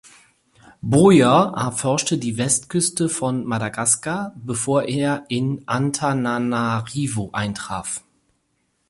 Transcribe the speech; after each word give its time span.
Bojer 0.81 1.53
erforschte 1.55 2.17
die 2.17 2.39
Westküste 2.39 3.07
von 3.07 3.45
Madagaskar, 3.45 4.33
bevor 4.43 4.81
er 4.85 5.25
in 5.29 5.61
Antananarivo 5.67 7.29
eintraf. 7.33 8.03